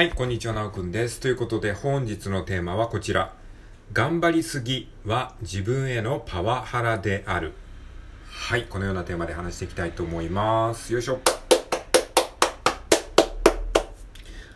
[0.00, 1.20] はい、こんにちは、なおくんです。
[1.20, 3.34] ということで、本日のテーマはこちら。
[3.92, 7.52] 頑張りすぎは自分へのパワハラである。
[8.26, 10.94] はい、このようなテーマで話していきたいと思います。
[10.94, 11.20] よいしょ。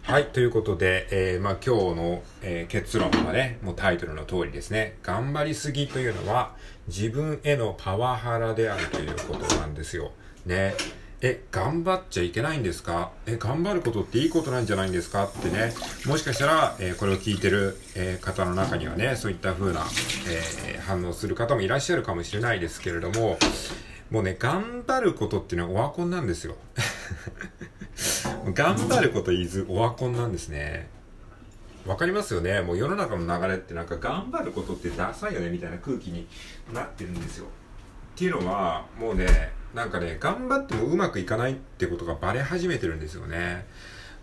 [0.04, 4.96] はい、ということで、えー、まあ今日の、えー結論はね、もうタイトルの通りですね。
[5.02, 6.56] 頑張りすぎというのは
[6.88, 10.12] 自分へのパワハラであるということなんですよ。
[10.46, 10.72] ね。
[11.20, 13.10] え、頑張っちゃいけないんですか？
[13.26, 15.24] え、頑張ることっていいことなんじゃないんですか？
[15.26, 15.72] ってね、
[16.06, 19.80] もしかしたら、えーこれを聞いてる、えー方の中にはね、そういった風な、
[20.64, 23.38] えー反応する方もいらっしゃるかもしれないですけれども、
[24.10, 26.56] もうね、頑張ることっていうのはオワコンなんですよ。
[28.52, 30.88] 頑張ること言いず、オワコンなんですね。
[31.86, 32.60] わかりますよね？
[32.60, 36.26] もう世の中の流れってなんか頑張ることってダサいよねみたいな空気に
[36.72, 37.46] なってるんですよ。
[37.46, 37.48] っ
[38.18, 43.66] ていうのは、もうね、なんかね、頑張ってもうまくいかないってことがバレ始めてるんですよね。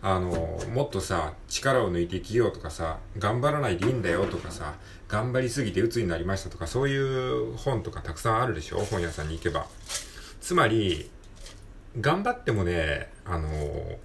[0.01, 4.75] あの、もっとさ、力を抜いて生きようとかさ、頑張らないでいいんだよとかさ、
[5.09, 8.80] 頑張りすぎて鬱になりましたとか、そういう本とかたくさんあるでしょ？
[8.80, 9.67] 本屋さんに行けば。
[10.39, 11.11] つまり、
[11.99, 13.49] 頑張ってもね、あの、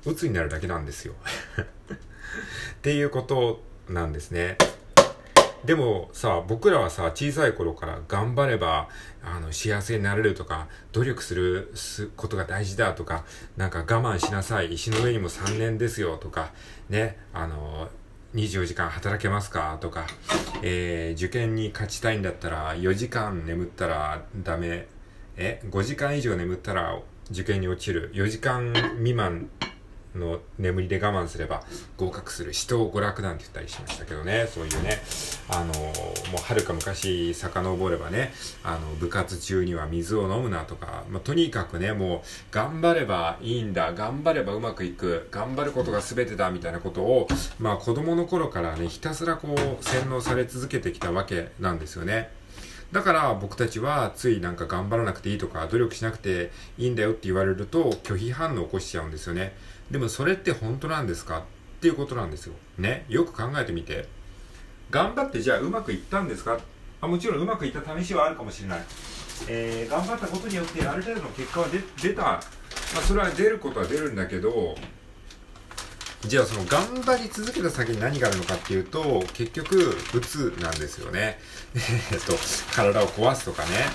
[0.04, 1.14] 鬱になるだけなんですよ。
[1.94, 4.58] っていうことなんですね。
[5.66, 8.88] でもさ、僕らはさ、小さい頃から頑張れば、
[9.22, 11.72] あの、幸せになれるとか、努力する
[12.16, 13.24] ことが大事だとか、
[13.56, 16.52] なんか我慢しなさい、石の上にも3年ですよとか、
[16.88, 17.88] ね、あの、
[18.34, 20.06] 24時間働けますかとか、
[20.62, 24.86] えー受験に勝ちたいんだったら4時間眠ったらダメ、
[25.36, 27.00] え、5時間以上眠ったら
[27.30, 29.48] 受験に落ちる、4時間未満
[30.18, 31.62] の眠りで我慢すれば
[31.96, 35.02] 合格する人を娯楽なんて言ったりしましたけどねそういうね
[35.48, 35.72] あのも
[36.38, 38.32] うはるか昔遡ればね
[38.64, 47.28] あの部活中には水を飲むなとか、まあ、とにかくねもう頑張ればいいんだ頑張ればうまくいく頑張ることが全てだみたいなことを
[47.58, 52.30] まあ子供の頃からねひたすらこう洗脳され続けてきたわけなんですよね
[52.92, 59.54] だから僕たちはついなんか頑張らなくていいとか努力しなくていいんだよって言われると拒否反応を起こしちゃうんですよね。
[59.90, 61.42] でもそれって本当なんですかっ
[61.80, 62.54] ていうことなんですよ。
[62.78, 63.04] ね。
[63.08, 64.08] よく考えてみて。
[64.90, 66.58] 頑張ってじゃあうまくいったんですか？
[67.00, 68.80] あもちろんうまくいった試しはあるかもしれない。
[69.48, 72.22] えー、頑張ったことによってある程度の結果は出出た。
[72.22, 72.40] ま
[72.98, 74.76] あそれは出ることは出るんだけど、
[76.22, 81.38] じゃあその頑張り続けた先に何があるのかっていうと、結局、鬱なんですよね。
[81.74, 82.34] えっと、
[82.74, 83.86] 体を壊すとかね。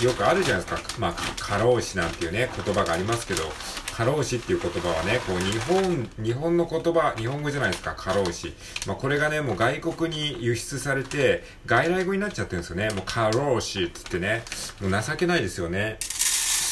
[0.00, 0.82] よくあるじゃないですか。
[0.98, 3.52] まあ、過労死なんていうね、言葉がありますけど、
[3.96, 8.54] 過労死っていう言葉はね、こう日本、日本の言葉、日本語じゃないですか、過労死。
[8.86, 12.90] まあこれがね、もう外国に輸出されて、外来語になっちゃってるんですよね。
[12.90, 14.44] もう過労死って言ってね、
[14.80, 15.98] もう情けないですよね。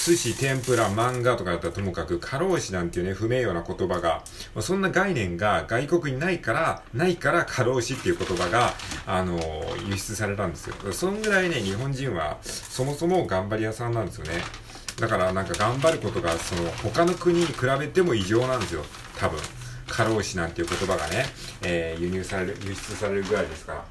[0.02, 8.72] 寿司、天ぷら、漫画とかだったらともかく、過労死なんていうね、不名誉な言葉が、まあ、そんな概念が外国にないから、ないから過労死っていう言葉が、
[9.06, 9.38] あの
[9.90, 10.74] 輸出されたんですよ。
[10.92, 14.42] そんぐらいね、日本人は、そもそも頑張り屋さんなんですよね。
[15.00, 18.84] だからなんか頑張ることが、その、他の国に比べても異常なんですよ。
[19.18, 19.38] 多分。
[19.88, 21.26] 過労死なんていう言葉がね、
[21.62, 23.84] えー輸入される、輸出されるぐらいですから。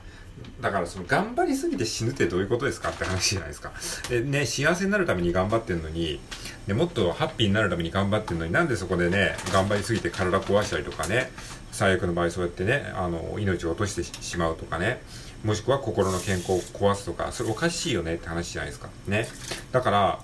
[0.62, 3.74] だからその頑張りすぎて死ぬってどういうことですかって話じゃないですか。
[4.10, 6.20] でね、幸せになるために頑張ってんのに、
[6.68, 11.32] でもっとハッピーになるために頑張ってんのになんでそこでね、頑張りすぎて体壊したりとかね、
[11.72, 15.02] 最悪の場合そうやってね、あの、命を落としてしまうとかね、
[15.44, 18.90] もしくは心の健康を壊すとか、それおかしいよねって話じゃないですか。
[19.08, 19.28] ね。
[19.72, 20.20] だから、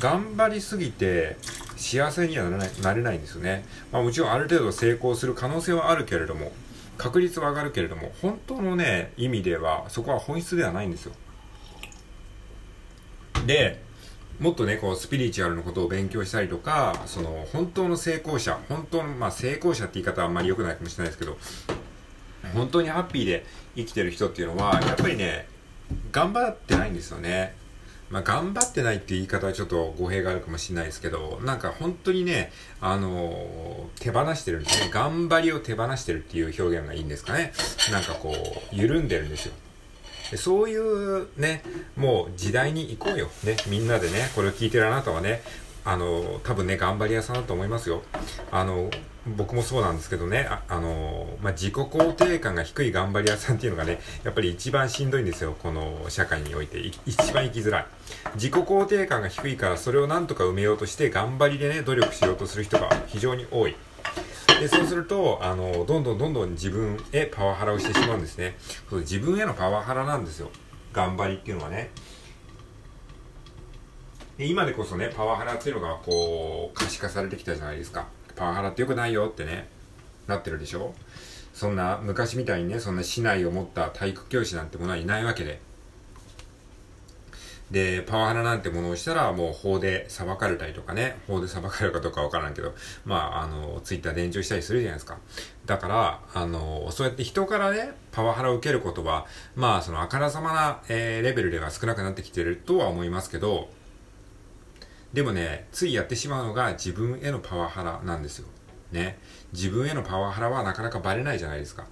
[0.00, 1.36] 頑張りすぎて
[1.76, 3.64] 幸せにはなれないなれないんですよね。
[3.92, 6.52] まあもちろんある程度成功する可能性はあるけれども、
[6.98, 11.12] 確率は上がるけれども、本当のね、意味では、そこは本質ではないんですよ。
[13.46, 13.80] で、
[14.40, 21.38] もっとね、こう、スピリチュアルのことを勉強したりとか、その、本当の成功者、本当の、まあ、成功者って言い方はあんまり良くないかもしれないですけど、
[22.54, 25.48] 本当にハッピーで生きてる人っていうのは、やっぱりね、
[26.10, 27.54] 頑張ってないんですよね。
[28.10, 34.90] まあ、頑張ってないっていう言い方はちょっと語弊があるかもしれないですけど、なんか本当にね、あのー手放してるんですね。
[34.90, 37.52] 頑張りを手放してるっていう表現がいいんですかね。
[37.90, 38.34] なんかこ
[38.72, 39.52] う、緩んでるんですよ。
[40.36, 41.62] そういうね、
[41.96, 43.28] もう時代に行こうよ。
[43.44, 45.42] ね、みんなでね、これを聞いてるあなたはね、
[45.88, 48.02] あの、多分ね、頑張り屋さんだと思いますよ。
[48.50, 48.90] あの、
[49.26, 56.78] 僕もそうなんですけどね、ああの、まあ、自己肯定感が低い頑張り屋さんっていうのがね、やっぱり一番しんどいんですよ、この社会において。
[56.78, 57.86] い一番生きづらい。
[58.34, 63.74] 自己肯定感が低いから、それをなんとか埋めようとして、頑張りでね、努力しようとする人が非常に多い。
[64.60, 68.58] で、そうすると、あの、どんどんどんどん自分へパワハラをしてしまうんですね。
[68.90, 70.50] そう自分へのパワハラなんですよ。
[70.92, 71.88] 頑張りっていうのはね。
[74.38, 78.06] で今でこそね、パワハラっていうのがこう、可視化されてきたじゃないですか。
[78.36, 79.66] パワハラって良くないよってね。
[80.28, 80.94] なってるでしょ
[81.54, 85.60] そんな昔みたいにね、そんな市内を持った体育教師なんてものはいないわけで。
[87.72, 92.74] で、パワハラなんてものをしたら、もう法で裁かれたりとかね、法で裁かれるかどうかわからんけど、
[93.04, 95.18] まあ、あの、ツイッターで炎上したりするじゃないですか。
[95.66, 99.26] だから、あの、そうやって人からね、パワハラを受けることは、
[99.56, 103.68] まあ、その、あからさまな、えー、レベルでは少なくなってきてるとは思いますけど、
[105.12, 108.48] でもね、ついやってしまうのが自分へのパワハラなんですよ。
[108.92, 109.18] ね。
[109.52, 111.86] 自分へのパワハラはなかなかバレないじゃないですか。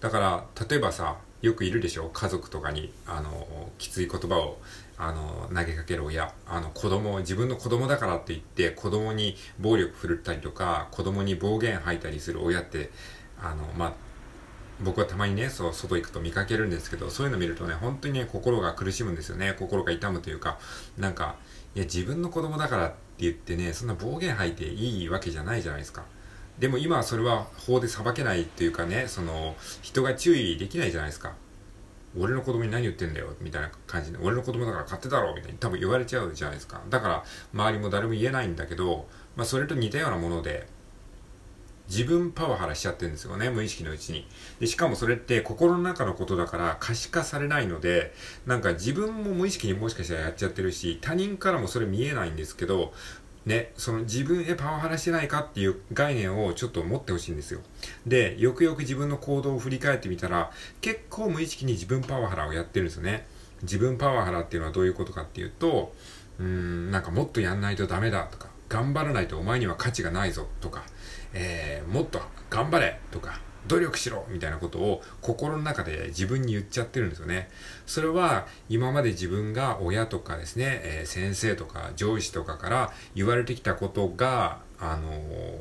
[0.00, 2.08] だから、例えばさ、よくいるでしょ？
[2.12, 4.60] 家族とかに、あの、きつい言葉を、
[4.96, 6.32] あの、投げかける親。
[6.46, 12.90] あの、子供、自分の子供だからって言って、子供に暴力振るったりとか、子供に暴言吐いたりする親って、
[13.40, 13.94] あの、まあ、
[14.80, 19.54] 僕はたまにね、そう、外行くと見かけるんですけど、そういうの見るとね、本当にね、心が苦しむんですよね。
[19.58, 20.58] 心が痛むというか、
[20.96, 21.36] なんか、
[21.74, 26.04] いや、自分の子供だからって言ってね、そんな暴言吐いていいわけじゃないじゃないですか。
[26.58, 31.34] でも今はそれは法で裁けないっていうかね、その、人が注意できないじゃないですか。
[32.18, 36.82] 俺の子供に何言ってんだよ、みたいな感じで、俺の子供だから勝手だろ、みたいに多分言われちゃうじゃないですか。
[36.90, 37.24] だから、
[37.54, 40.68] 周りも誰も言えないんだけど、まあそれと似たようなもので、
[41.88, 44.26] 自分パワハラしちゃってるんですよね、無意識のうちに。
[44.60, 48.14] で、しかもそれって心の中のことだから可視化されないので、
[48.46, 52.92] なんか自分も無意識にもしかしたらやっちゃってるし、他人からもそれ見えないんですけど、
[53.44, 57.60] ね、その自分へパワハラしてないかっていう概念をちょっと持ってほしいんですよ。
[58.06, 63.26] で、よくよく自分の行動を振り返ってみたら、結構無意識に自分パワハラをやってるんですよね。
[63.62, 65.92] 自分パワハラっていうのはどういうことかっていうと、
[66.38, 70.84] うーん、なんかもっとやんないとダメだとか、頑張らないとお前には価値がないぞとか、
[71.34, 77.48] えー、もっと頑張れとか、努力しろみたいなことを心の中で自分に言っちゃってるんですよね。
[77.86, 85.60] それは今まで自分が親とかですね、えー、先生とか上司とかから言われてきたことが、あのー、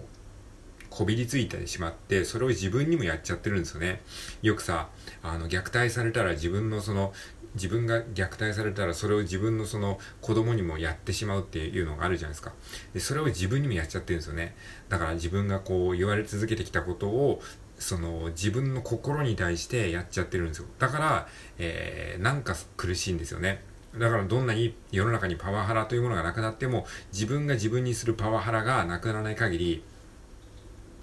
[0.91, 4.01] こびりついてしまって、それを自分にもやっちゃってるんですよね。
[4.43, 4.89] よくさ、
[5.23, 7.13] あの、虐待されたら自分のその、
[7.55, 12.53] 自分が虐待されたらそれを自分のその子供にもやってしまうっていうのがあるじゃないですか。
[12.93, 14.55] で、それを自分にもやっちゃってるんですよね。
[14.89, 17.41] だから自分がこう言われ続けてきたことを
[17.77, 20.67] その自分の心に対してやっちゃってるんですよ。
[20.77, 21.27] だから、
[21.57, 23.63] えー、なんか苦しいんですよね。
[23.97, 29.83] だからどんなに世の中にパワハラというものがなくなっても自分が自分にするパワハラがなくならない限り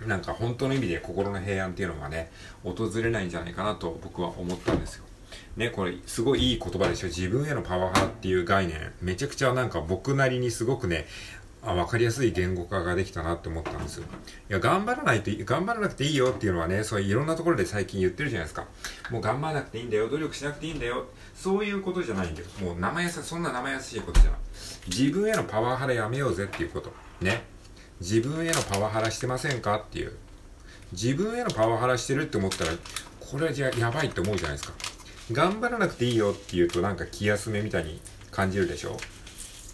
[0.06, 2.30] なんか本当の意味で心の平安っていうのがね
[2.62, 5.04] 訪れないんじゃないかなと僕は思ったんですよ。
[5.56, 7.08] ね、これすごいいい言葉でしょ。
[7.08, 8.92] 自分へのパワハラっていう概念。
[9.02, 11.06] めちゃくちゃなんか僕なりにすごくね、
[11.64, 14.04] あ分かりやすい言語化ができたなって思ったんですよ。
[14.48, 18.66] いや、頑張らないと、頑張らなくていいよっていうのはね、そういういろんなところで最近言ってるじゃないですか。
[19.10, 21.06] もう頑張らなくていいんだよ、努力しなくていいんだよ。
[21.34, 22.46] そういうことじゃないんだよ。
[22.60, 24.40] もう生優しい、そんな生優しいことじゃない。
[24.86, 26.92] 自分へのパワハラやめようぜっていうこと。
[27.20, 27.42] ね。
[28.00, 30.12] 自分へのパワハラしてませんかっていう。
[30.92, 32.72] 自分へのパワハラしてるって思ったら、
[33.20, 34.74] これじゃやばいって思うじゃないですか。
[35.32, 38.00] 頑張らなくていいよって言うとなんか気休めみたいに
[38.30, 38.96] 感じるでしょ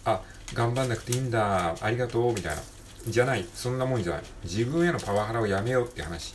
[0.03, 0.21] あ、
[0.53, 2.61] 頑張んなくていいんだ、ありがとう、みたいな。
[3.07, 3.45] じゃない。
[3.53, 4.23] そんなもんじゃない。
[4.43, 6.33] 自分へのパワハラをやめようって話。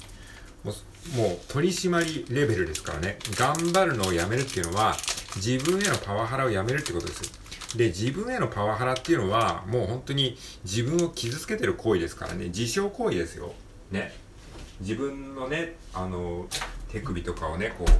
[0.65, 3.19] もう、もう取り締まりレベルですからね。
[3.35, 4.97] 頑張るのをやめるっていうのは、
[5.37, 7.23] 自分へのパワハラをやめるってことです。
[7.77, 12.47] で、自分へのパワハラっていうのは、もう本当に自分を傷つけてる行為ですからね。
[12.47, 13.53] 自傷行為ですよ。
[13.91, 14.13] ね。
[14.81, 16.47] 自分のね、あの、
[16.89, 17.91] 手首とかをね、こう、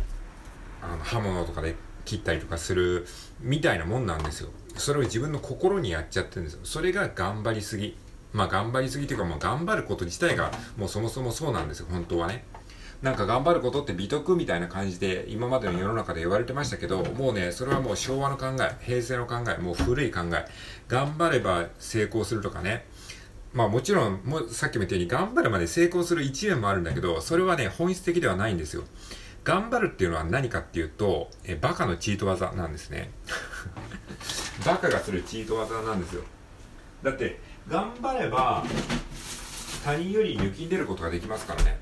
[0.83, 3.07] あの刃物とかで切ったりとかする
[3.41, 4.51] みたいなもんなんですよ。
[4.77, 6.61] それを自分の心にやっちゃってるんですよ。
[6.65, 7.97] それが頑張りすぎ。
[8.33, 12.45] まあ頑張りすぎというかもう頑張ること自体がもうそもそもそうなんですよ、本当はね。
[13.03, 20.45] なんか頑張ることって美徳みたいな感じで今までの世の中で言われてましたけど、もうね、それはもう昭和の考え、平成の考え、もう古い考え。
[20.87, 22.85] 頑張れば成功するとかね。
[23.55, 28.85] まあもちろん、もうさっきも言ったように頑張るまで成功する一面もあるんだけど、それはね、本質的ではないんですよ。
[29.45, 33.11] 頑張るっていうのは何かっていうと、えバカのチート技なんですね。
[34.67, 36.23] バカがするチート技なんですよ。
[37.03, 38.63] だって、頑張れば、
[39.83, 41.79] 他人より抜きん出ることができますからね。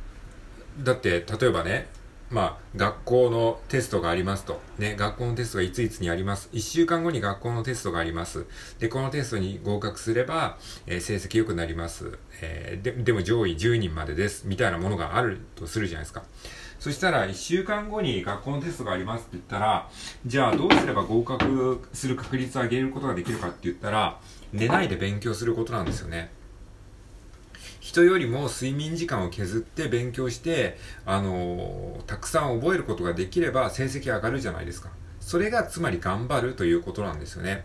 [0.79, 1.89] だって、例えばね、
[2.31, 4.61] まあ、学校のテストがありますと。
[4.79, 6.51] ね、学校のテストがいついつにあります。
[6.53, 8.45] 1週間後に学校のテストがあります。
[8.79, 12.19] で、このテストに合格すれば、えー、成績良くなります。
[12.43, 14.47] えー、で、でも上位10人までです。
[14.47, 16.23] みたいなものがあるとするじゃないですか。
[16.79, 19.89] そしたら、1週間後に学校のテストがありますって言ったら、
[20.27, 24.21] じゃあどうすれば合格する確率を上げることができるかって言ったら、
[24.53, 26.31] 寝ないで勉強することなんですよね。
[27.89, 30.77] 人よりも睡眠時間を削って勉強して、
[31.07, 34.91] あのー、たくさん覚えることができれば成績上がるじゃないですか。
[35.21, 37.65] それがつまり頑張るということなんですよね。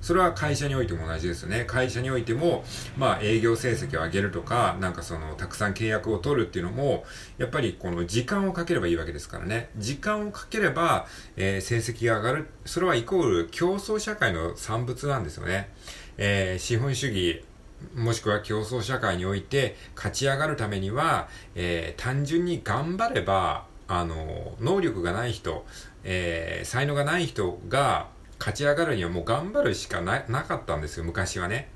[0.00, 1.64] それは会社においても同じですよね。
[1.64, 2.64] 会社においても、
[2.96, 7.04] まあ営業成績を上げるとか、なんかその、たくさん契約を取るっていうのも、
[7.36, 9.70] やっぱりこの時間をかければいいわけですからね。
[9.78, 12.46] 時間をかければ、えー、成績が上がる。
[12.66, 15.70] それはイコール競争社会の産物なんですよね。
[16.18, 17.42] えー、資本主義、
[17.94, 25.64] もしくは競争社会において勝ち上がるためには、えー、単純に頑張れば、あの、能力がない人、
[26.04, 31.68] えー、才能がない人が勝ち上がるにはもう頑張るしかななかったんですよ、昔はね。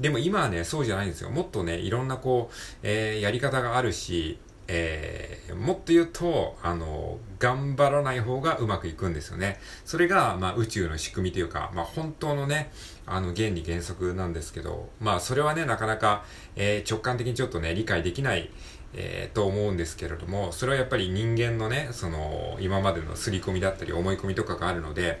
[0.00, 1.30] でも今はね、そうじゃないんですよ。
[1.30, 9.60] もっとね、いろんなこう、えー、やり方があるし、え、もっと言うと、あの、頑張らない方がうまくいくんですよね。
[9.84, 12.72] それが、まあ、宇宙の仕組みというか、まあ、本当のね、
[13.04, 16.24] あの、原理原則なんですけど、まあ、それはね、なかなか、
[16.56, 18.50] えー、直感的にちょっとね、理解できない、
[18.94, 25.20] えー、と思うんですけれども、それはやっぱり人間のね、その、今までの刷り込みだったり思い込みとかがあるので、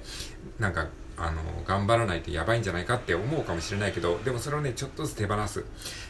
[0.58, 5.64] なんか、あの、頑張らないとやばいんじゃないかって思うかもしれないけど、でもそれをね、ちょっとずつ手放す。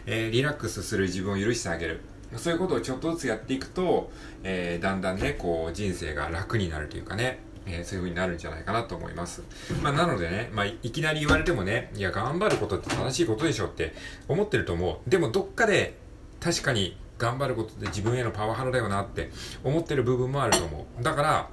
[0.07, 2.01] えー、リラックスする自分を許してあげる。
[2.37, 4.11] そういうことをちょっとずつやっていくと、
[4.43, 9.43] えー、だんだんね、こう、人生が楽になるというかね、えー、そういう風になるんじゃないかなと思います。
[9.83, 13.95] まあ、なのでね、まあ、いきなり言われてもね、いや、頑張ることって正しいことでしょって
[14.29, 15.11] 思ってると思う。
[15.11, 15.97] でも、どっかで、
[16.41, 19.31] 確かに頑張ることで自分へのパワハラだよなって
[19.63, 21.03] 思ってる部分もあると思う。
[21.03, 21.49] だから、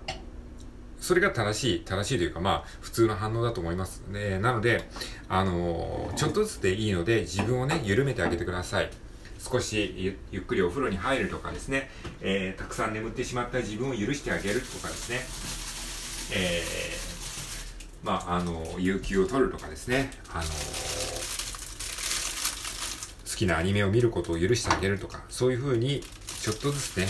[1.00, 4.03] それが正しい、正しいというか、まあ、普通の反応だと思います。
[4.09, 4.88] ね、なので、
[5.29, 8.89] あのー、ちょっとずつでいいので、自分をね、緩めてあげてください。
[9.43, 11.89] 少しゆっくりお風呂に入るとかですね、
[12.21, 15.21] えー、たくさん眠ってしまった自分を許してあげるとかですね、
[16.39, 20.48] えー、まあ、あの、有給を取るとかですね、あの好
[23.36, 26.03] きなアニメを見ることを許してあげるとか、そういう風に、
[26.41, 27.07] ちょっとずつね、え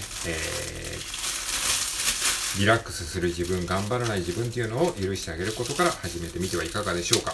[2.55, 7.33] ー、リラックスする自分、頑張らない自分っていうのを許してあげることから始めてみてはいかがでしょうか。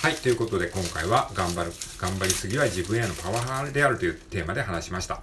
[0.00, 5.22] はい、ということで今回は頑張る、頑張りすぎは自分へのパワハラであるというテーマで話しました。